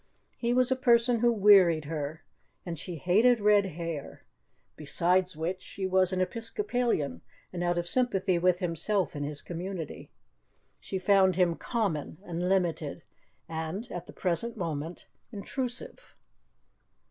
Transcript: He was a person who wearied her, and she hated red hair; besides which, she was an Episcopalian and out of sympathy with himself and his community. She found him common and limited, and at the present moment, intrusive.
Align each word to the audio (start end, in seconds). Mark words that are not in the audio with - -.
He 0.35 0.51
was 0.51 0.71
a 0.71 0.75
person 0.75 1.19
who 1.19 1.31
wearied 1.31 1.85
her, 1.85 2.23
and 2.65 2.79
she 2.79 2.95
hated 2.95 3.39
red 3.39 3.67
hair; 3.67 4.25
besides 4.75 5.37
which, 5.37 5.61
she 5.61 5.85
was 5.85 6.11
an 6.11 6.19
Episcopalian 6.21 7.21
and 7.53 7.63
out 7.63 7.77
of 7.77 7.87
sympathy 7.87 8.39
with 8.39 8.57
himself 8.57 9.13
and 9.13 9.23
his 9.23 9.43
community. 9.43 10.09
She 10.79 10.97
found 10.97 11.35
him 11.35 11.53
common 11.53 12.17
and 12.25 12.41
limited, 12.49 13.03
and 13.47 13.87
at 13.91 14.07
the 14.07 14.13
present 14.13 14.57
moment, 14.57 15.05
intrusive. 15.31 16.15